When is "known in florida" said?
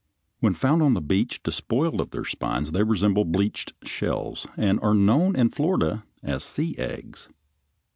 5.05-6.05